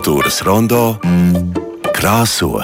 [0.00, 0.94] Kultūras rondo
[1.92, 2.54] krāso.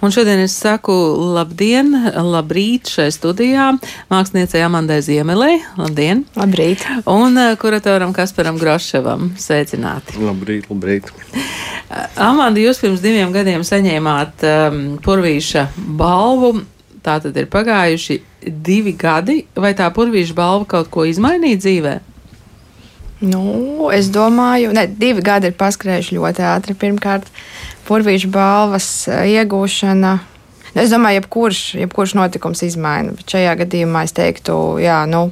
[0.00, 0.94] Un šodien es saku
[1.36, 3.66] labdien, labrīt šai studijā
[4.08, 5.50] māksliniecei Amandai Ziemelē.
[5.76, 6.24] Labdien!
[6.40, 6.86] Labrīt!
[7.04, 9.34] Un uh, kuratoram Kasparam Groševam.
[9.36, 10.16] Sveicināti!
[10.24, 11.12] Labrīt, labrīt!
[12.16, 15.68] Amanda, jūs pirms diviem gadiem saņēmāt um, Purvīša
[16.00, 16.54] balvu.
[17.04, 19.42] Tā tad ir pagājuši divi gadi.
[19.60, 21.98] Vai tā Purvīša balva kaut ko izmainīja dzīvē?
[23.20, 26.76] Nu, es domāju, ka divi gadi ir paskrējuši ļoti ātri.
[26.78, 27.28] Pirmkārt,
[27.88, 30.12] Purvīša balvas iegūšana.
[30.70, 33.12] Nu, es domāju, jebkurš, jebkurš notikums izmaina.
[33.18, 35.26] Bet šajā gadījumā es teiktu, jā, nu,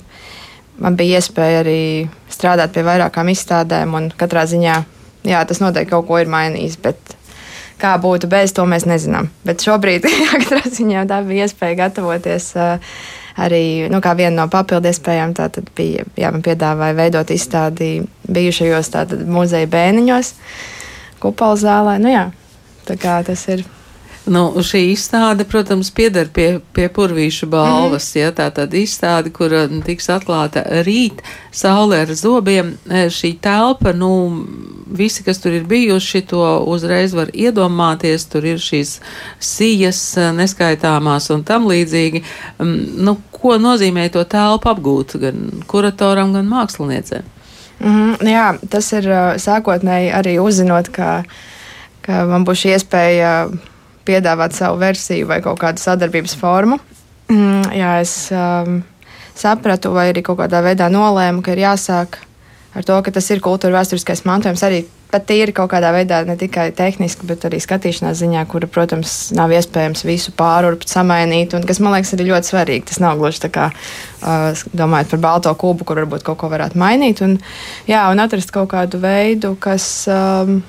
[0.82, 1.80] man bija iespēja arī
[2.32, 4.76] strādāt pie vairākām izstādēm, un katrā ziņā
[5.28, 6.76] jā, tas noteikti kaut ko ir mainījis.
[6.84, 7.16] Bet
[7.80, 9.30] kā būtu bez, to mēs nezinām.
[9.48, 12.50] Bet šobrīd, jā, katrā ziņā tā bija iespēja gatavoties.
[12.58, 13.00] Uh,
[13.38, 15.34] arī nu, viena no papildu iespējām
[15.78, 18.92] bija, jā, man piedāvāja veidot izstādi bijušajos
[19.26, 20.34] muzeja bēniņos,
[21.22, 21.98] kupola zālē.
[22.02, 22.28] Nu, jā,
[22.88, 23.66] tā kā tas ir.
[24.28, 28.10] Nu, šī izstāde, protams, pieder pie, pie purvīša balvas.
[28.12, 29.52] Mm ja, tā tad izstāde, kur
[29.86, 31.22] tiks atklāta rīt,
[31.54, 32.74] saulē ar zobiem.
[32.90, 34.10] E, šī telpa, nu,
[34.88, 38.26] visi, kas tur ir bijuši, to uzreiz var iedomāties.
[38.28, 38.98] Tur ir šīs
[39.40, 42.24] sijas e, neskaitāmās un tam līdzīgi.
[42.98, 47.34] Nu, ko nozīmē to telpu apgūt gan kuratoram, gan māksliniecēm?
[47.78, 49.04] Mm -hmm, jā, tas ir
[49.38, 51.22] sākotnēji arī uzzinot, ka,
[52.02, 53.48] ka man būs iespēja
[54.08, 56.80] piedāvāt savu versiju vai kaut kādu sadarbības formu.
[57.28, 58.80] Mm, jā, es um,
[59.36, 62.22] sapratu, vai arī kaut kādā veidā nolēmu, ka ir jāsāk
[62.76, 64.64] ar to, ka tas ir kultūra vēsturiskais mantojums.
[64.64, 69.16] Arī pat tīri kaut kādā veidā, ne tikai tehniski, bet arī skatīšanās ziņā, kura, protams,
[69.36, 71.56] nav iespējams visu pārurbt, samainīt.
[71.56, 72.86] Un kas man liekas arī ļoti svarīgi.
[72.90, 76.80] Tas nav gluži tā kā uh, domājot par balto kubu, kur varbūt kaut ko varētu
[76.80, 77.24] mainīt.
[77.24, 77.38] Un,
[77.88, 80.60] jā, un atrast kaut kādu veidu, kas, um,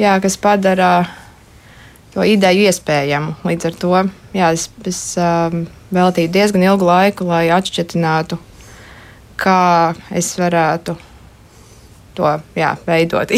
[0.00, 0.92] jā, kas padara
[2.14, 3.36] to ideju iespējamu.
[3.48, 3.92] Līdz ar to
[4.36, 8.38] jā, es, es um, veltīju diezgan ilgu laiku, lai atšķirtinātu,
[9.38, 9.60] kā
[10.16, 10.96] es varētu
[12.18, 13.30] to jā, veidot.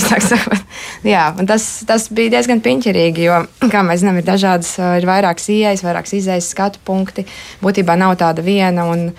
[1.15, 3.43] jā, tas, tas bija diezgan piņķerīgi, jo,
[3.73, 7.27] kā mēs zinām, ir dažādas, ir vairākas ieejas, vairākas izējas skatu punkti.
[7.65, 8.89] Būtībā nav tāda viena.
[8.91, 9.11] Un,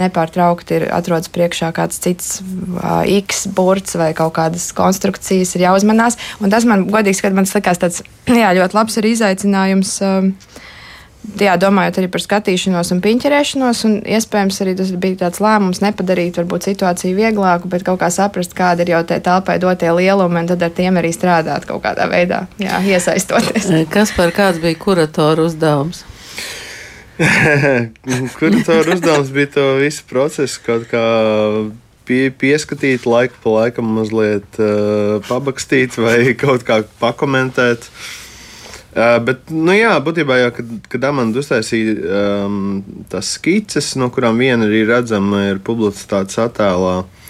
[0.00, 6.18] nepārtraukti ir atrodas priekšā kāds cits uh, X burts vai kaut kādas konstrukcijas, ir jāuzmanās.
[6.40, 8.02] Un tas man, godīgi sakot, man tāds
[8.42, 9.98] jā, ļoti labs arī izaicinājums.
[10.04, 10.62] Uh,
[11.40, 16.36] Jā, domājot arī par skatīšanos un piņķerēšanos, un iespējams arī tas bija tāds lēmums nepadarīt
[16.36, 20.50] varbūt situāciju vieglāku, bet kaut kā saprast, kāda ir jau te telpai dotie lielumi, un
[20.52, 23.70] tad ar tiem arī strādāt kaut kādā veidā, jā, iesaistoties.
[23.92, 26.04] Kas par kāds bija kuratoru uzdevums?
[28.38, 31.04] Kuratoru uzdevums bija to visu procesu kaut kā
[32.08, 37.86] pie, pieskatīt, laiku pa laikam mazliet uh, pabakstīt vai kaut kā pakomentēt.
[38.94, 41.94] Uh, bet, nu jā, būtībā jau, kad, kad Amanda uztaisīja
[42.46, 42.58] um,
[43.10, 47.23] tās skices, no kurām viena arī redzama ir publicitātes attēlā, uh,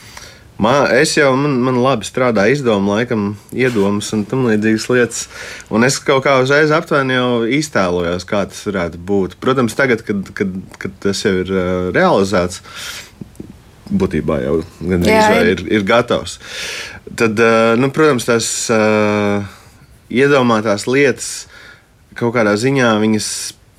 [0.56, 5.22] Man, es jau, man, man labi strādā izdevuma, laikam, iedomas un tam līdzīgas lietas.
[5.74, 9.34] Un es kaut kā uzreiz aptuveni jau iztēlojos, kā tas varētu būt.
[9.42, 12.62] Protams, tagad, kad, kad, kad tas jau ir uh, realizēts,
[13.90, 16.38] būtībā jau gandrīz ir, ir gatavs.
[17.18, 19.42] Tad, uh, nu, protams, tās uh,
[20.14, 21.34] iedomātās lietas
[22.14, 23.28] kaut kādā ziņā viņas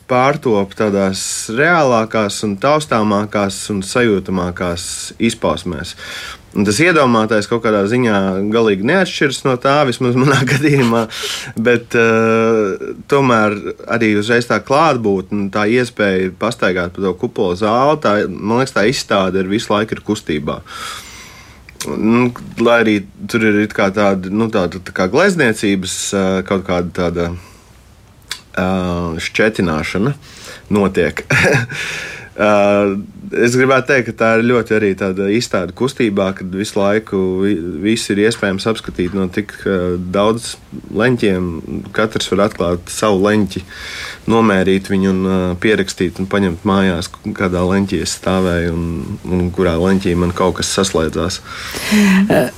[0.09, 1.21] pārtop tādās
[1.55, 4.87] reālākās, un taustāmākās un sajūtamākās
[5.23, 5.95] izpausmēs.
[6.55, 8.17] Un tas iedomātais kaut kādā ziņā
[8.53, 11.01] galīgi neatšķiras no tā, vismaz manā gadījumā.
[11.59, 13.57] Bet uh, tomēr
[13.91, 18.85] arī uzreiz tā klātbūtne, tā iespēja pastaigāt pa to kupola zāli, tā, man liekas, tā
[18.87, 20.61] izstāde ir visu laiku ir kustībā.
[21.85, 22.31] Nu,
[22.63, 22.95] lai arī
[23.29, 30.15] tur ir tāda, nu, tāda tā kā glezniecības uh, kaut kāda tāda uh, šķetināšana
[30.71, 31.27] notiek.
[32.39, 32.95] Uh,
[33.43, 37.19] es gribētu teikt, ka tā ir ļoti arī tāda izstāde kustībā, kad visu laiku
[37.83, 40.55] viss ir iespējams apskatīt no tik uh, daudz
[40.95, 41.49] leņķiem.
[41.95, 43.63] Katrs var atklāt savu leņķi,
[44.31, 48.85] nomērīt viņu un uh, pierakstīt un paņemt mājās, kādā leņķī es stāvēju un,
[49.29, 51.41] un kurā leņķī man kaut kas saslēdzās.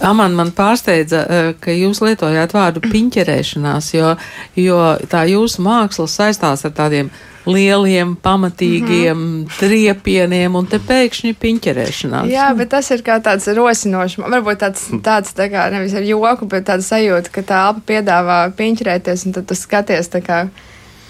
[0.06, 1.24] Aman, man pārsteidza,
[1.62, 4.14] ka jūs lietojāt vārdu piņķerēšanās, jo,
[4.60, 7.12] jo tā jūsu māksla saistās ar tādiem
[7.48, 9.58] lieliem, pamatīgiem mm -hmm.
[9.60, 12.30] triepieniem, un te pēkšņi piņķerēšanās.
[12.32, 16.46] Jā, bet tas ir kā tāds rosinošs, varbūt tāds, tāds tā kā nevis ar joku,
[16.46, 20.48] bet tāds sajūta, ka tā elpa piedāvā piņķerēties, un tad tu skaties tā kā.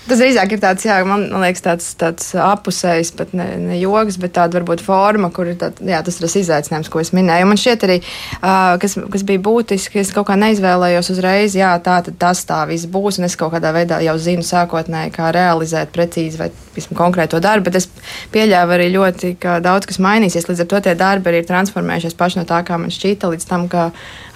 [0.07, 4.15] Tas drīzāk ir tāds, jā, man, man liekas, tāds, tāds apusējs, pat ne, ne joks,
[4.21, 7.49] bet tāda varbūt forma, kur ir tād, jā, tas ir tas izaicinājums, ko es minēju.
[7.49, 7.97] Man šķiet arī,
[8.37, 12.61] uh, kas, kas bija būtiski, es kaut kā neizvēlējos uzreiz, jā, tā tad tas tā
[12.69, 17.01] viss būs, un es kaut kādā veidā jau zinu sākotnēji, kā realizēt precīzi vai vismaz
[17.01, 17.89] konkrēto darbu, bet es
[18.31, 22.15] pieļāvu arī ļoti, ka daudz kas mainīsies, līdz ar to tie darbi arī ir transformējušies
[22.15, 23.89] paši no tā, kā man šķita, līdz tam, ka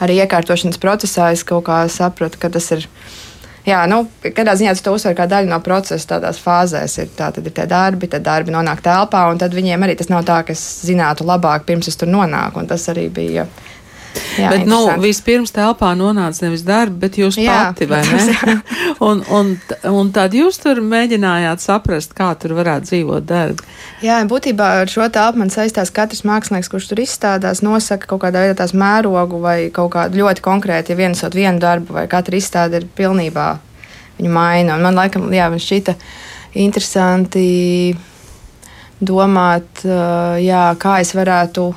[0.04, 2.90] arī iekārtošanas procesā es kaut kā sapratu, ka tas ir
[3.62, 7.46] Jā, nu, kādā ziņā tas uzsver kā daļu no procesa, tādās fāzēs ir, tā, tad
[7.46, 10.56] ir tie darbi, tad darbi nonāk telpā, un tad viņiem arī tas nav tā, ka
[10.56, 12.64] es zinātu labāk, pirms es tur nonāku.
[12.70, 13.46] Tas arī bija
[14.40, 18.56] Jā, bet, nu, vispirms telpā nonāca nevis darbi, bet jūs jā, pati, vai ne?
[19.08, 19.52] un, un,
[19.92, 23.68] un tad jūs tur mēģinājāt saprast, kā tur varētu dzīvot darbi.
[24.04, 28.46] Jā, būtībā ar šo telpu man saistās katrs mākslinieks, kurš tur izstādās, nosaka kaut kādā
[28.46, 32.82] veidā tās mērogu vai kaut kādu ļoti konkrēti, ja vienasot vienu darbu, vai katra izstāde
[32.82, 33.50] ir pilnībā
[34.18, 34.80] viņu maina.
[34.80, 35.96] Un man laikam, jā, man šķita
[36.62, 37.46] interesanti
[39.02, 39.86] domāt,
[40.44, 41.72] jā, kā es varētu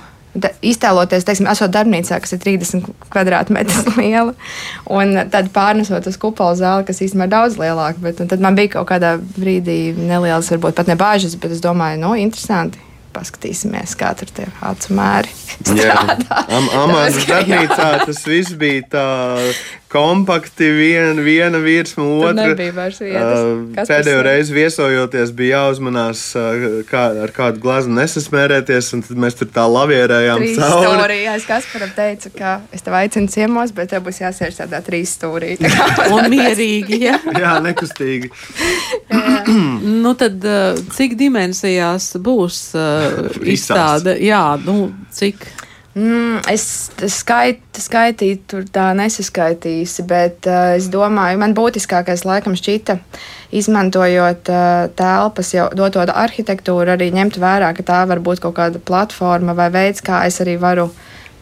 [0.64, 4.34] iztēloties, teiksim, esot darbnīcā, kas ir 30 kvadrātmetrus liela,
[4.90, 8.02] un tad pārnesot uz kupola zāli, kas īstenībā ir daudz lielāka.
[8.04, 12.02] Bet, tad man bija kaut kādā brīdī nelielas, varbūt pat ne bāžas, bet es domāju,
[12.02, 12.82] nu, interesanti
[13.14, 15.30] paskatīsimies, kā tur tie acu mēri
[15.70, 16.42] strādā.
[16.50, 19.06] Am, Amāns darbnīcā tas viss bija tā
[19.94, 22.50] kompakti, vien, viena virsma otra.
[22.54, 29.38] Uh, pēdējo reizi viesojoties bija jāuzmanās, uh, kā, ar kādu glazmu nesasmērēties, un tad mēs
[29.38, 31.20] tur tā lavierējām cauri.
[31.34, 35.54] Es Kasparam teicu, ka es tev aicinu ciemos, bet tev būs jāsēž tādā trīs stūrī.
[35.62, 37.18] Tā un mierīgi, jā.
[37.38, 38.32] jā, nekustīgi.
[39.10, 39.44] jā.
[40.04, 40.44] nu tad
[40.94, 44.16] cik dimensijās būs uh, izstāde?
[44.24, 45.46] Jā, nu cik?
[45.94, 52.96] Mm, es skait, skaitīju, tur tā nesaskaitīsi, bet uh, es domāju, man būtiskākais laikam šķita,
[53.54, 58.82] izmantojot uh, telpas jau doto arhitektūru, arī ņemt vērā, ka tā var būt kaut kāda
[58.82, 60.88] platforma vai veids, kā es arī varu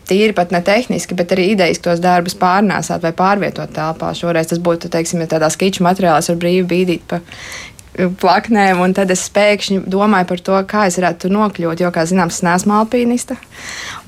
[0.08, 4.12] tīri pat ne tehniski, bet arī idejas tos darbus pārnēsāt vai pārvietot telpā.
[4.18, 7.22] Šoreiz tas būtu, teiksim, ja tādā skiču materiālā var brīvi bīdīt pa
[7.92, 11.82] plaknēm, un tad es pēkšņi domāju par to, kā es varētu tur nokļūt.
[11.84, 13.36] Jo, kā zināms, es neesmu alpīnista.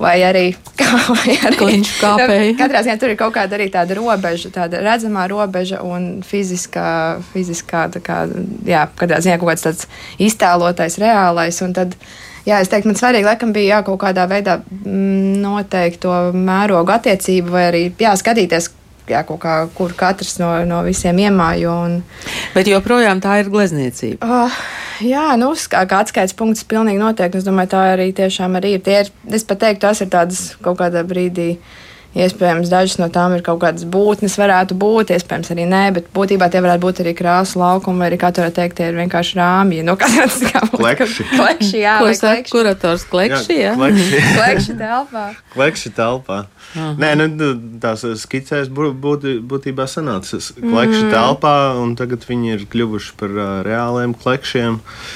[0.01, 0.45] Vai arī,
[0.79, 2.51] kā, vai arī kāpēja.
[2.51, 7.21] Nu, katrā ziņā tur ir kaut kāda arī tāda robeža, tāda redzamā robeža un fiziskā,
[7.33, 8.23] fiziskā tā kā,
[8.65, 9.89] jā, katrā ziņā kaut kāds tāds
[10.29, 11.61] iztēlotais, reālais.
[11.65, 11.99] Un tad,
[12.45, 16.93] Jā, es teiktu, man svarīgi laikam bija jā, kaut kādā veidā mm, noteikt to mērogu
[16.93, 18.67] attiecību, vai arī jā, skatīties,
[19.09, 21.77] jā, kā, kur katrs no, no visiem iemājo.
[21.87, 21.97] Un...
[22.55, 24.25] Bet joprojām tā ir glezniecība.
[24.25, 24.59] Uh,
[25.05, 27.41] jā, nu, kā, kā atskaites punkts pilnīgi noteikti.
[27.41, 28.93] Es domāju, tā arī tiešām arī ir.
[29.05, 31.55] ir es pat teiktu, tas ir tādas kaut kādā brīdī.
[31.55, 31.81] Uh,
[32.15, 36.47] Iespējams, dažas no tām ir kaut kādas būtnes, varētu būt, iespējams, arī nē, bet būtībā
[36.51, 39.81] tie varētu būt arī krāsa laukumi, vai arī, kā tur teikt, tie ir vienkārši rāmji.
[39.83, 41.27] Nu, kas tas kā klekši.
[41.33, 43.75] klekši, jā, Ko saka kurators klekši, jā?
[43.75, 45.25] Klekši, klekši telpā.
[45.57, 46.39] Klekši telpā.
[46.75, 46.87] Aha.
[47.03, 47.51] Nē, nu,
[47.83, 51.11] tās skicēs būt, būtībā sanāca klekši mm.
[51.11, 54.79] telpā, un tagad viņi ir kļuvuši par uh, reāliem klekšiem.
[54.79, 55.13] Uh,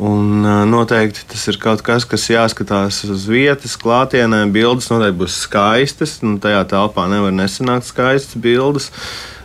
[0.00, 4.46] Un noteikti tas ir kaut kas, kas jāskatās uz vietas, klātienē.
[4.54, 6.16] Bildes noteikti būs skaistas.
[6.24, 8.90] Nu, tajā telpā nevar nesanākt skaistas bildes.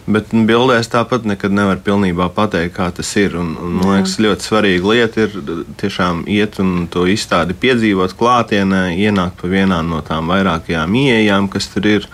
[0.08, 3.36] Bet nu, bildēs tāpat nekad nevar pilnībā pateikt, kā tas ir.
[3.36, 5.36] Un, un, man liekas, ļoti svarīga lieta ir
[5.82, 11.68] tiešām iet un to izstādi piedzīvot klātienē, ienākt pa vienām no tām vairākajām ieejām, kas
[11.74, 12.08] tur ir.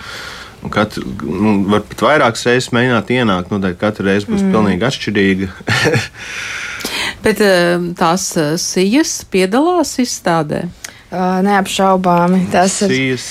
[0.64, 3.54] Un katru, nu, var pat vairākas reizes mēģināt ienākt.
[3.54, 4.54] Noteikti katra reize būs mm.
[4.56, 5.54] pilnīgi atšķirīga.
[7.24, 10.66] Bet ehm, tās eh, sijas piedalās izstādē?
[11.14, 12.48] Neapšaubāmi.
[12.52, 12.94] Tas ir.
[12.94, 13.26] Sijas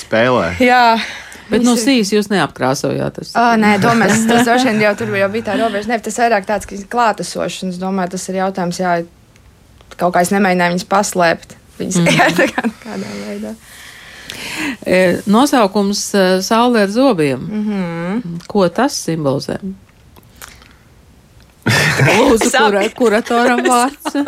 [0.00, 0.54] spēlē.
[0.64, 0.96] Jā.
[1.48, 3.20] Bet no sijas jūs neapkrāsojāt.
[3.20, 3.32] Tas.
[3.38, 5.88] Oh, nē, to mēs tas droši vien jau tur jau bija tā robeža.
[5.92, 7.70] Ne, tas vairāk tāds klātesošs.
[7.70, 8.94] Es domāju, tas ir jautājums, jā,
[9.96, 11.56] kaut kā es nemēģināju viņus paslēpt.
[11.80, 12.06] Viņas mm.
[12.12, 12.54] -hmm.
[12.54, 13.54] kā, kādā veidā.
[14.84, 16.02] E, nosaukums
[16.44, 17.40] Saulē ar zobiem.
[17.40, 18.40] Mm -hmm.
[18.46, 19.58] Ko tas simbolizē?
[21.98, 24.20] Lūdzu, kura, kuratoram vārds.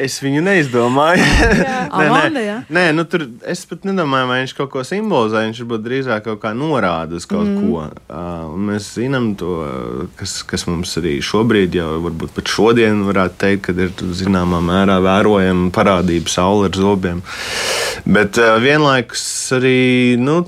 [0.00, 1.24] Es viņu neizdomāju.
[1.60, 5.44] nē, Amanda, nē, nē nu, tur es pat nedomāju, vai viņš kaut ko simbolizē.
[5.48, 7.66] Viņš varbūt drīzāk kaut kā norāda uz kaut mm.
[7.68, 7.84] ko.
[8.08, 9.58] Uh, mēs zinām to,
[10.18, 14.98] kas, kas mums arī šobrīd, jau varbūt pat šodien, varētu teikt, ka ir zināmā mērā
[15.04, 17.22] vērojama parādība saule ar zobiem.
[18.04, 19.24] Bet uh, vienlaikus
[19.58, 19.78] arī.
[20.20, 20.42] Nu,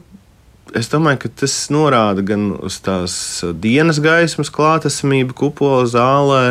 [0.75, 3.15] es domāju, ka tas norāda gan uz tās
[3.63, 6.47] dienas gaismas klātesamību kupola zālē,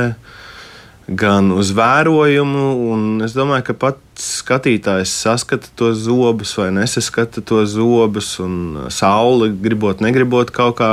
[1.07, 3.23] gan uz vērojumu.
[3.25, 10.01] Es domāju, ka pats skatītājs saskata to zobus vai nesaskata to zobus, un saule, gribot,
[10.01, 10.91] negribot, kaut kā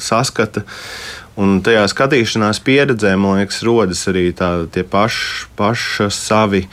[0.00, 0.64] saskata.
[1.40, 6.64] Un tajā skatīšanās pieredzē, man liekas, rodas arī tā, tie paši, paši savi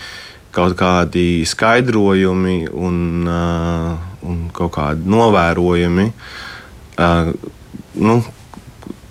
[0.56, 6.10] kaut kādi skaidrojumi un, uh, un kaut kādi novērojumi,
[7.00, 7.32] uh,
[7.98, 8.18] nu,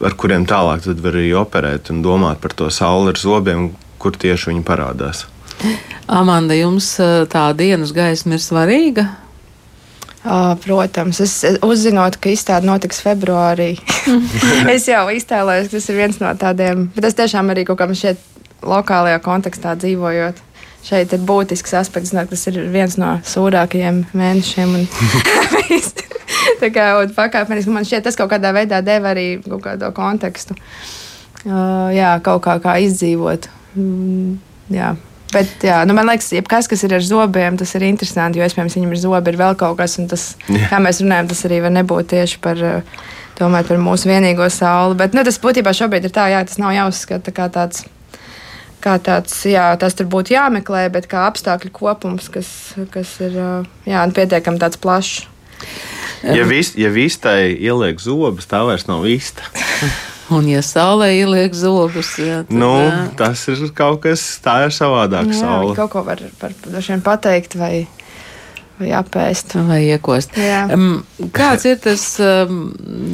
[0.04, 3.70] ar kuriem tālāk var arī operēt un domāt par to sauli ar zobiem,
[4.02, 5.24] kur tieši viņi parādās.
[6.06, 6.92] Amanda, jums
[7.32, 9.06] tā dienas gaisma ir svarīga?
[10.62, 13.76] Protams, es uzzinot, ka izstāde notiks februārī.
[14.74, 17.86] es jau iztēlojos, ka tas ir viens no tādiem, bet tas tiešām arī kaut kā
[17.86, 18.24] man šķiet
[18.66, 20.42] lokālajā kontekstā dzīvojot.
[20.86, 24.76] Šeit ir būtisks aspekts, ka tas ir viens no sūrākajiem mēnešiem.
[24.78, 24.84] Un,
[26.62, 30.54] tā kā pakāpeniski man šķiet, tas kaut kādā veidā deva arī kaut kādu kontekstu.
[31.46, 33.50] Uh, jā, kaut kā, kā izdzīvot.
[33.74, 34.38] Mm,
[34.74, 34.94] jā.
[35.34, 38.38] Bet, jā, nu, man liekas, jebkas, kas ir ar zobiem, tas ir interesanti.
[38.38, 40.68] Jo, iespējams, viņam ir zobi, ir vēl kaut kas, un tas, jā.
[40.70, 42.62] kā mēs runājam, tas arī var nebūt tieši par,
[43.38, 44.96] tomēr, par mūsu vienīgo sauli.
[45.02, 47.84] Bet nu, tas būtībā šobrīd ir tā, jā, tas nav jāuzskata kā tāds.
[48.86, 52.48] Kā tāds, jā, tas tur būtu jāmeklē, bet kā apstākļu kopums, kas,
[52.94, 53.34] kas ir
[53.82, 55.24] jā, pietiekami plašs.
[56.22, 59.42] Ja, vis, ja vistai ieliek zobus, tā vairs nav vista.
[60.34, 63.02] Un, ja saulē ieliek zobus, jā, tad, nu, jā.
[63.18, 65.38] tas ir kaut kas tāds savādāks.
[65.38, 67.86] Jā, kaut ko var, var, var pateikt, vai,
[68.80, 69.56] vai apēst.
[69.66, 70.36] Vai iekost.
[70.72, 71.00] Um,
[71.34, 72.04] kāds ir tas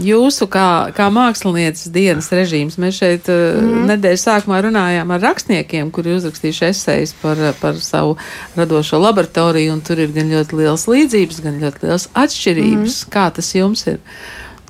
[0.03, 0.67] jūsu kā,
[0.97, 2.79] kā mākslinieces dienas režīms?
[2.83, 3.87] Mēs šeit mm.
[3.93, 8.17] nedēļas sākumā runājām ar rakstniekiem, kuri uzrakstījuši esejas par, par savu
[8.59, 13.03] radošo laboratoriju, un tur ir gan ļoti liels līdzības, gan ļoti liels atšķirības.
[13.05, 13.13] Mm.
[13.15, 14.01] Kā tas jums ir?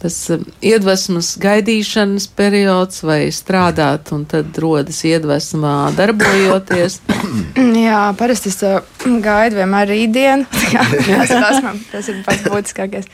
[0.02, 6.98] Tas um, iedvesmas gaidīšanas periods vai strādāt, un tad rodas iedvesmā darbojoties?
[7.86, 8.80] Jā, parasti es uh,
[9.22, 10.48] gaidu vienmēr rītdienu.
[10.72, 13.08] tas, tas, man, tas ir pats būtiskākais.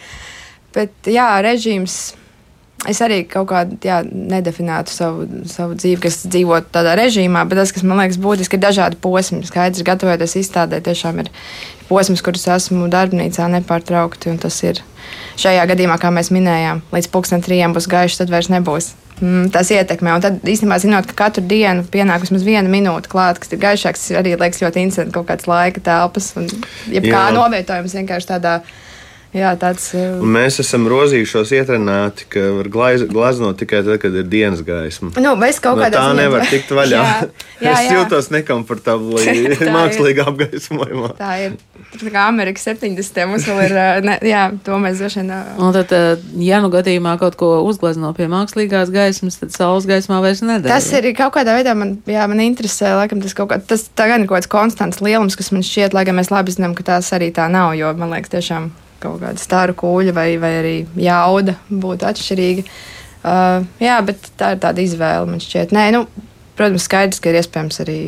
[0.76, 1.98] Bet jā, režīms.
[2.86, 7.82] Es arī kaut kādā nedefinētu savu, savu dzīvi, kas dzīvo tādā režīmā, bet tas, kas
[7.82, 9.42] man liekas būtiski, ir dažādi posmi.
[9.48, 11.32] Skaidrs, gatavoties izstādē, tiešām ir
[11.88, 14.84] posms, kurus esmu darbnīcā nepārtraukti, tas ir
[15.42, 18.92] šajā gadījumā, kā mēs minējām, līdz pusdien trijiem būs gaišs, tad vairs nebūs.
[19.18, 20.14] Mm, tas ietekmē.
[20.14, 24.12] Un tad īstenībā zinot, ka katru dienu pienāk vismaz viena minūte klāt, kas ir gaišāks,
[24.20, 26.46] arī liekas ļoti interesanti kaut kāds laika telpas un
[26.94, 28.86] jebkā novietojums vienkārši tādā veidā
[29.36, 30.22] Jā, tāds, uh...
[30.24, 35.10] Mēs esam rozījušos ietrenēti, ka var glaznot tikai tad, kad ir dienas gaisma.
[35.20, 37.02] Nu, mēs kaut kādā veidā tā nevar tikt vaļā.
[37.02, 37.26] jā,
[37.66, 41.12] jā, es jūtos nekomfortabli mākslīgā apgaismojumā.
[41.20, 41.58] Tā ir.
[41.88, 43.20] Tā kā Amerikas 70.
[43.28, 45.30] mums vēl ir, uh, ne, jā, to mēs droši vien.
[45.36, 45.92] Uh, Un tad,
[46.44, 50.72] ja nu gadījumā kaut ko uzglezno pie mākslīgās gaismas, tad saules gaismā vairs nedara.
[50.72, 54.08] Tas ir kaut kādā veidā man, jā, man interesē, laikam tas kaut kā, tas tā
[54.08, 56.84] gan ir kaut kāds konstants lielums, kas man šķiet, lai gan mēs labi zinām, ka
[56.94, 58.68] tās arī tā nav, jo man liekas tiešām
[59.02, 62.64] kaut kāda stāra kūļa vai, vai arī jauda būtu atšķirīga.
[63.18, 65.74] Uh, jā, bet tā ir tāda izvēle man šķiet.
[65.74, 66.04] Nē, nu,
[66.58, 67.98] protams, skaidrs, ka ir iespējams arī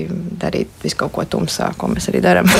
[0.40, 2.48] darīt visu kaut ko tumsā, ko mēs arī darām.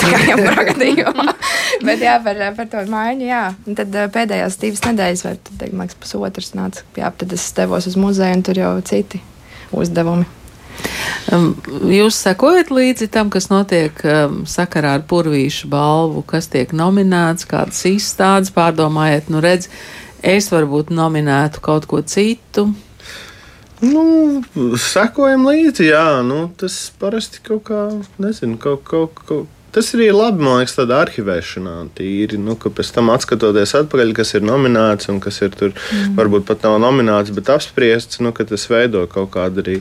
[1.87, 3.45] bet jā, par, par to maiņu, jā.
[3.67, 7.89] Un tad uh, pēdējās divas nedēļas, vai tad, man liekas, pusotras nāca, tad es devos
[7.91, 9.23] uz muzeju un tur jau citi
[9.71, 10.40] uzdevumi.
[11.31, 11.53] Um,
[11.93, 17.85] jūs sekojat līdzi tam, kas notiek um, sakarā ar Purvīšu balvu, kas tiek nominēts, kādas
[17.91, 19.69] izstādes pārdomājat, nu redz,
[20.23, 22.71] es varbūt nominētu kaut ko citu.
[23.81, 24.03] Nu,
[24.77, 27.87] sekojam līdzi, jā, nu, tas parasti kaut kā,
[28.21, 31.75] nezinu, kaut, kaut, kaut Tas arī ir labi, man liekas, tāda arhivēšanā.
[31.95, 36.17] Tīri, nu, ka pēc tam skatoties atpakaļ, kas ir nominēts un kas ir tur, mm.
[36.19, 39.77] varbūt pat nav nominēts, bet apspriests, nu, ka tas veido kaut kādu arī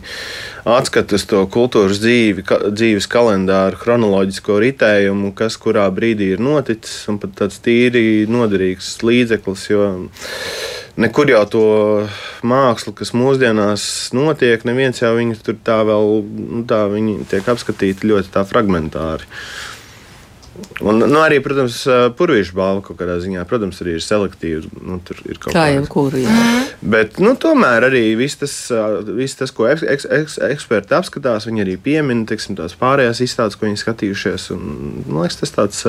[0.70, 7.02] atskatu uz to kultūras dzīvi, ka, dzīves kalendāru, chronoloģisko ritējumu, kas kurā brīdī ir noticis,
[7.10, 9.70] un pat tāds tīri noderīgs līdzeklis.
[9.74, 9.88] Jo,
[11.00, 11.66] Nekur jau to
[12.44, 18.10] mākslu, kas mūsdienās notiek, neviens jau viņu tur tā vēl, nu, tā viņi tiek apskatīti
[18.10, 19.30] ļoti tā fragmentāri.
[20.80, 21.82] Un, nu, arī, protams,
[22.20, 24.70] purvīšu balva kaut kādā ziņā, protams, arī ir selektīva.
[24.80, 26.24] Nu, tur ir kaut kā jau kuri.
[26.80, 28.56] Bet, nu, tomēr arī viss tas,
[29.08, 33.60] viss tas ko eks, eks, eks, eksperti apskatās, viņi arī piemina, teiksim, tās pārējās izstādes,
[33.60, 34.50] ko viņi skatījušies.
[34.56, 34.66] Un,
[35.10, 35.86] man liekas, tas tāds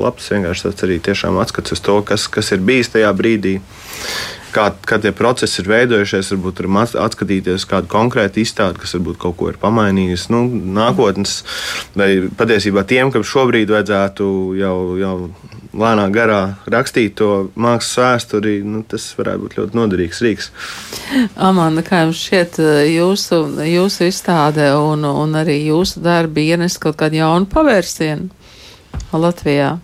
[0.00, 3.58] labs, vienkārši tāds arī tiešām atskats uz to, kas, kas ir bijis tajā brīdī
[4.54, 6.70] kā, kā tie procesi ir veidojušies, varbūt tur
[7.04, 10.28] atskatīties kādu konkrētu izstādi, kas varbūt kaut ko ir pamainījis.
[10.32, 11.42] Nu, nākotnes,
[11.98, 14.28] vai patiesībā tiem, kam šobrīd vajadzētu
[14.60, 15.16] jau, jau
[15.74, 20.50] lēnā garā rakstīt to mākslas vēsturi, nu, tas varētu būt ļoti noderīgs rīks.
[21.34, 22.60] Amanda, kā jums šķiet,
[22.94, 28.30] jūsu, jūsu izstāde un, un arī jūsu darbi ienes kaut kādu jaunu pavērsienu
[29.14, 29.74] Latvijā?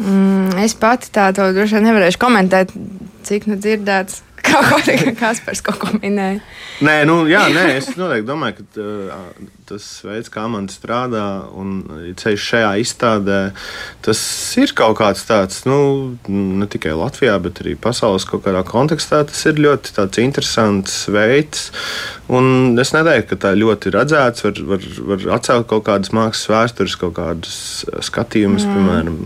[0.00, 2.72] Mm, es pati tā to droši vien nevarēšu komentēt,
[3.26, 6.40] cik nu dzirdēts, Kā arī Kaspars kaut ko minēja.
[6.82, 11.24] Nē, nu, jā, nē, es noteikti domāju, ka uh, tas veids, kā man strādā
[11.56, 11.80] un
[12.18, 13.38] ceļš šajā izstādē,
[14.04, 14.20] tas
[14.60, 15.78] ir kaut kāds tāds, nu,
[16.28, 19.22] ne tikai Latvijā, bet arī pasaules kaut kādā kontekstā.
[19.28, 21.70] Tas ir ļoti interesants veids.
[22.32, 26.98] Un es neteiktu, ka tā ļoti redzēts, var, var, var atcelt kaut kādas mākslas vēstures,
[27.00, 27.56] kaut kādus
[28.04, 28.76] skatījumus, mm.
[28.76, 29.18] piemēram.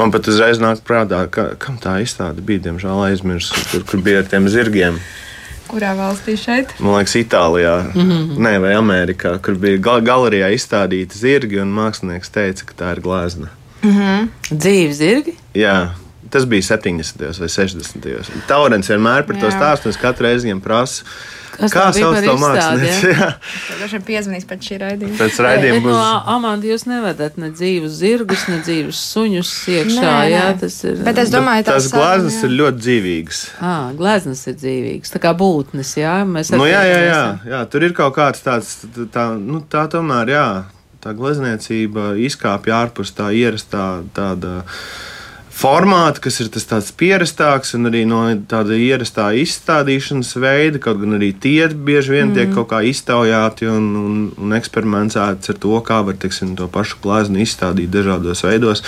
[0.00, 4.24] Man pat uzreiz nāk prātā, ka, kam tā izstāde bija, diemžēl aizmirsu, kur, kur bija
[4.24, 5.00] ar tiem zirgiem.
[5.68, 6.74] Kurā valstī šeit?
[6.78, 8.38] Man liekas, Itālijā, mm -hmm.
[8.46, 13.00] Nē, vai Amerikā, kur bija gal galerijā izstādīti zirgi, un mākslinieks teica, ka tā ir
[13.00, 13.48] glezna.
[13.82, 14.28] Mm -hmm.
[14.50, 15.34] Dzīves zirgi?
[15.54, 15.88] Jā.
[16.30, 17.38] Tas bija 70.
[17.40, 18.30] vai 60.
[18.46, 21.04] Taurens vienmēr par to stāstu, un es katru reizi viņam prasu,
[21.54, 23.12] Kas kā sauc to mākslinieku.
[23.68, 25.18] Tad dažiem piezvanīs pēc šī raidījuma.
[25.20, 26.28] Pēc raidījuma no būs.
[26.34, 30.04] Amanda jūs nevedat ne dzīvus zirgus, ne dzīvus suņus iekšā.
[30.04, 30.58] Nē, jā, nē.
[30.64, 31.00] tas ir.
[31.06, 32.48] Bet es domāju, tā Tas saruna, glāzes jā.
[32.48, 33.42] ir ļoti dzīvīgs.
[33.70, 36.16] Ah, gleznas ir dzīvīgs, tā kā būtnes, jā.
[36.28, 37.22] Mēs Nu, jā, jā, jā,
[37.54, 38.76] jā, tur ir kaut kāds tāds,
[39.14, 40.46] tā, nu, tā tomēr, jā,
[41.04, 44.62] tā glezniecība izkāpja ārpus tā ierastā tāda
[45.64, 51.16] formāta, kas ir tas tāds pierastāks un arī no tāda ierastā izstādīšanas veida, kaut gan
[51.16, 56.02] arī tie bieži vien tiek kaut kā iztaujāti un, un, un eksperimentēts ar to, kā
[56.04, 58.84] var, teiksim, to pašu gleznu izstādīt dažādos veidos.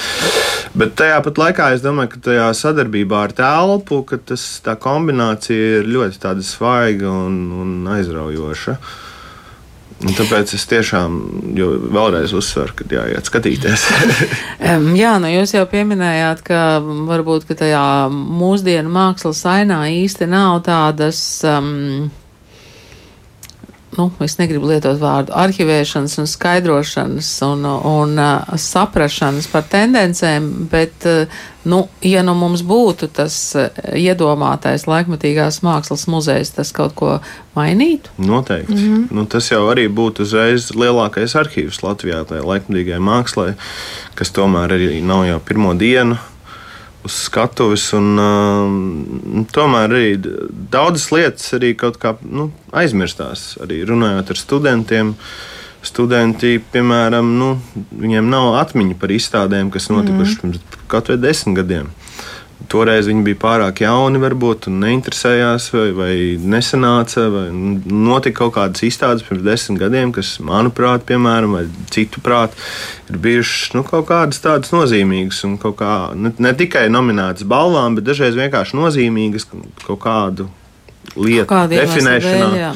[0.76, 5.80] Bet tajā pat laikā es domāju, ka tajā sadarbībā ar telpu, ka tas, tā kombinācija
[5.80, 8.76] ir ļoti tāda svaiga un, un aizraujoša.
[10.04, 11.14] Un tāpēc es tiešām
[11.56, 13.86] vēlreiz uzsveru, ka jāiet skatīties.
[15.00, 21.22] Jā, nu jūs jau pieminējāt, ka varbūt ka tajā mūsdienu mākslas ainā īsti nav tādas.
[21.48, 22.10] Um,
[23.96, 31.06] Nu, es negribu lietot vārdu arhivēšanas, un skaidrošanas un, un uh, saprašanas par tendencēm, bet,
[31.08, 37.16] uh, nu, ja nu mums būtu tas uh, iedomātais laikmatīgās mākslas muzejs, tas kaut ko
[37.56, 38.12] mainītu?
[38.20, 38.76] Noteikti.
[38.76, 39.08] Mm -hmm.
[39.16, 43.54] nu, tas jau arī būtu uzreiz lielākais arhīvs Latvijā, tai laikmatīgai mākslai,
[44.14, 46.18] kas tomēr arī nav jau pirmo dienu
[47.06, 47.88] uz skatuves.
[47.96, 50.14] Un, um, tomēr arī
[50.72, 53.54] daudzas lietas arī kaut kā nu, aizmirstās.
[53.64, 55.14] Arī runājot ar studentiem.
[55.86, 57.52] Studenti, piemēram, nu,
[57.94, 60.40] viņiem nav atmiņa par izstādēm, kas notikušas mm.
[60.42, 61.92] pirms kaut vai desmit gadiem.
[62.72, 69.26] Toreiz viņi bija pārāk jauni, varbūt, neinteresējās, vai, vai nesanāca, vai notika kaut kādas izstādes
[69.26, 72.56] pirms desmit gadiem, kas, manuprāt, piemēram, vai citu prāt,
[73.12, 78.00] ir bijušas nu, kaut kādas tādas nozīmīgas, un kaut kā ne, ne tikai nominētas balvām,
[78.00, 79.50] bet dažreiz vienkārši nozīmīgas
[79.84, 80.48] kaut kādu
[81.16, 82.48] lietu definēšanā.
[82.52, 82.70] dēļ, jā.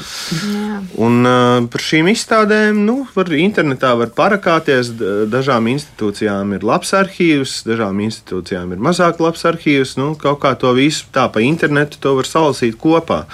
[1.00, 4.92] Un uh, par šīm izstādēm, nu, var internetā var parakāties.
[5.30, 9.96] Dažām institūcijām ir labs arhīvs, dažām institūcijām ir mazāk labs arhīvs.
[10.00, 13.24] Nu, kaut kā to visu tā pa internetu to var salasīt kopā.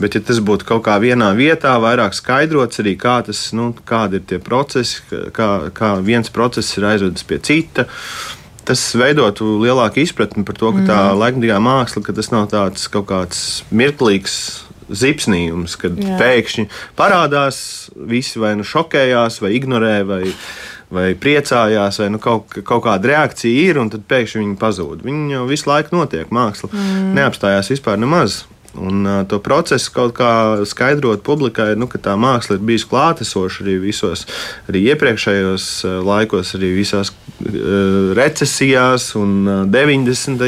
[0.00, 4.16] Bet, ja tas būtu kaut kā vienā vietā, vairāk skaidrots arī, kā tas, nu, kādi
[4.16, 5.02] ir tie procesi,
[5.36, 7.84] kā, kā viens process ir aizvedis pie cita.
[8.68, 13.08] Tas veidotu lielāku izpratni par to, ka tā laikmatīgā māksla, ka tas nav tāds kaut
[13.08, 13.40] kāds
[13.72, 14.36] mirklīgs
[14.90, 15.96] zipsnījums, kad.
[15.98, 16.18] Jā.
[16.20, 16.66] pēkšņi
[16.98, 20.22] parādās, visi vai nu šokējās, vai ignorē, vai,
[20.90, 25.04] vai priecājās, vai nu kaut, kaut kāda reakcija ir, un tad pēkšņi viņi pazūd.
[25.06, 27.12] Viņi jau visu laiku notiek, māksla mm.
[27.18, 28.42] neapstājās vispār nemaz.
[28.78, 30.30] Un uh, to procesu kaut kā
[30.68, 34.22] skaidrot publikai, nu, ka tā māksla ir bijusi klātesoša arī visos,
[34.70, 40.38] arī iepriekšējos uh, laikos, arī visās uh, recesijās, un uh, 90.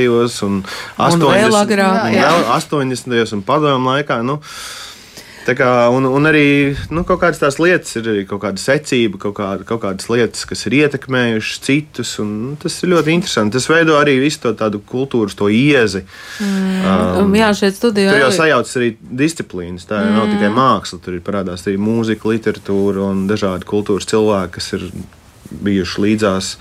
[0.46, 1.26] un 80.
[1.26, 2.30] vēl agrāk, un jā.
[2.30, 3.36] vēl 80.
[3.38, 4.22] un padomu laikā.
[4.22, 4.91] Nu, Tā
[5.58, 9.34] kā, un, un arī nu, kaut kādas tās lietas ir arī kaut kāda secība, kaut,
[9.38, 12.12] kāda, kaut kādas lietas, kas ir ietekmējušas citus.
[12.22, 13.56] Un, nu, tas ir ļoti interesanti.
[13.58, 16.04] Tas veido arī visu to tādu kultūras, to iezi.
[16.42, 17.22] Mm.
[17.22, 19.88] Um, jā, šeit studijā Tur jau sajaucas arī disciplīnas.
[19.90, 20.14] Tā mm.
[20.18, 24.88] nav tikai māksla, tur ir parādās arī mūzika, literatūra un dažādi kultūras cilvēki, kas ir
[25.62, 26.52] bijuši līdzās.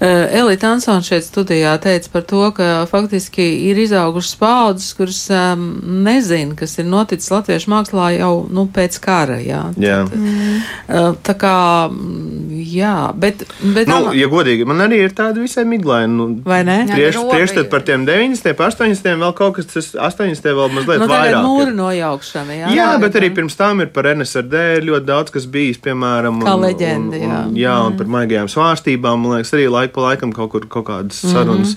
[0.00, 0.06] Uh,
[0.40, 5.66] Elīte Ansons šeit studijā teica par to, ka faktiski ir izaugušas paudzes, kuras um,
[6.06, 9.38] nezina, kas ir noticis latviešu mākslā jau nu, pēc kara.
[9.44, 9.62] Jā.
[9.80, 10.00] Jā.
[10.06, 11.54] Uh, tā kā,
[11.90, 13.44] mm, jā, bet.
[13.74, 16.10] bet Nu, ja godīgi, man arī ir tāda visai miglaina.
[16.10, 16.78] Nu, Vai ne?
[16.90, 17.70] Priekš, priekšstat ir.
[17.72, 21.44] par tiem 90, 80, vēl kaut kas, tas 80 vēl mazliet Nu, vairāk.
[21.44, 22.72] mūra nojaukšana, jā.
[22.76, 26.64] Jā, bet arī pirms tam ir par NSRD ļoti daudz, kas bijis, piemēram, Kā un-
[26.64, 27.40] leģenda, un, jā.
[27.46, 29.16] un, jā, un par maigajām svārstībām.
[29.20, 31.72] Man liekas, arī laika pa laikam kaut kur kaut kādas sarunas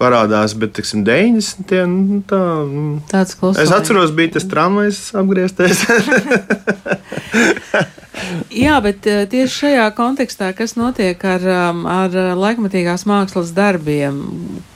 [0.00, 1.76] parādās, bet, teiksim, 90.
[1.92, 2.94] Nu, tā, mm.
[3.12, 3.62] Tāds klusums.
[3.62, 5.78] es atceros, bija tas tramvajs apgrieztais.
[8.52, 14.22] Jā, bet eh, tieši šajā kontekstā, kas notiek ar, um, ar uh, laikmatīgās mākslas darbiem,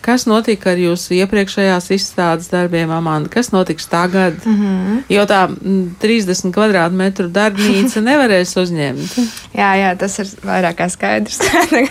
[0.04, 4.36] kas notika ar jūsu iepriekšējās izstādes darbiem, Amanda, kas notiks tagad?
[4.44, 5.00] Mm -hmm.
[5.08, 9.16] Jo tā mm, 30 kvadrātmetru darbnīca nevarēs uzņemt.
[9.60, 11.40] Jā, jā, tas ir vairāk kā skaidrs.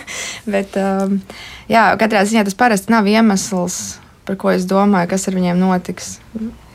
[0.54, 1.20] bet, um,
[1.68, 6.18] jā, katrā ziņā tas parasti nav iemesls, par ko es domāju, kas ar viņiem notiks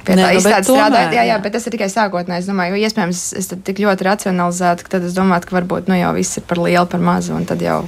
[0.06, 1.10] pie tā nu, izstādes strādājot.
[1.10, 2.46] tomēr, Jā, jā, bet tas ir tikai sākotnēji.
[2.46, 6.00] Es domāju, jo iespējams es tik ļoti racionalizētu, ka tad es domāju, ka varbūt nu,
[6.00, 7.36] jau viss ir par lielu, par mazu.
[7.36, 7.84] un tad jau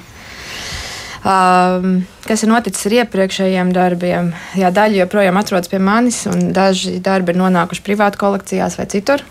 [1.28, 4.30] Um, kas ir noticis ar iepriekšējiem darbiem?
[4.56, 9.24] Jā, daļa joprojām atrodas pie manis, un daži darbi ir nonākuši privātu kolekcijās vai citur.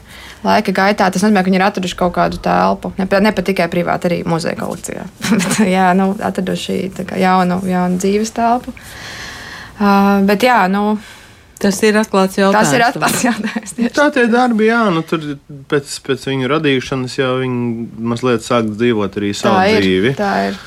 [0.44, 2.92] Laika gaitā tas nozīmē, ka viņi ir atraduši kaut kādu telpu.
[2.99, 5.07] Ne, ne pat tikai privāti, arī muzeja kolekcijā.
[5.40, 6.81] bet, jā, nu, atraduši
[7.22, 8.75] jaunu, jaunu dzīves telpu.
[9.77, 10.99] Uh, bet jā, nu,
[11.61, 12.69] Tas ir atklāts jautājums.
[12.69, 13.75] tas ir atklāts jautājums.
[13.97, 15.23] Tā tie darbi, jā, nu tur
[15.71, 19.81] pēc, pēc viņu radīšanas jau viņi mazliet sāk dzīvot arī Tā savu ir.
[19.81, 20.12] dzīvi.
[20.19, 20.59] Tā ir.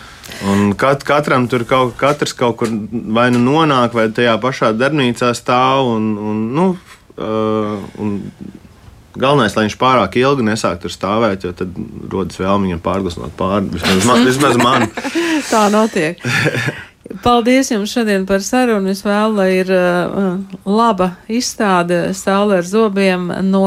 [0.49, 2.69] Un kat, katram tur kaut, katrs kaut kur
[3.17, 5.89] vai nu nonāk, vai tajā pašā darbnīcā stāv.
[5.95, 6.67] Un, un, nu,
[7.17, 8.17] uh, un
[9.19, 11.73] galvenais, lai viņš pārāk ilgi nesāk tur stāvēt, jo tad
[12.11, 13.69] rodas vēlme viņam pārgusnot pāri.
[13.77, 14.25] Vismaz.
[14.25, 14.89] Vismaz man.
[15.53, 16.21] Tā notiek.
[17.23, 18.91] Paldies jums šodien par sarunu.
[18.93, 23.63] Es vēlu, lai ir uh, laba izstāde Saule ar zobiem no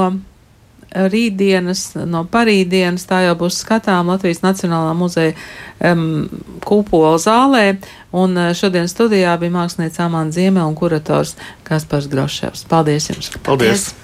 [0.93, 3.07] rītdienas, no parītdienas.
[3.09, 5.35] Tā jau būs skatām Latvijas Nacionālā muzeja
[5.81, 6.29] um,
[6.63, 7.65] kūpola zālē.
[8.13, 11.35] Un uh, šodien studijā bija mākslinieca Amanda Zieme un kurators
[11.67, 12.69] Kaspars Groševs.
[12.71, 13.35] Paldies jums!
[13.43, 13.91] Paldies!
[13.91, 14.02] Paldies.